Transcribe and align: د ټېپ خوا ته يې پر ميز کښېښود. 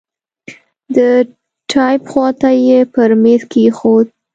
د 0.95 0.97
ټېپ 1.69 2.01
خوا 2.11 2.27
ته 2.41 2.49
يې 2.67 2.79
پر 2.93 3.09
ميز 3.21 3.41
کښېښود. 3.51 4.07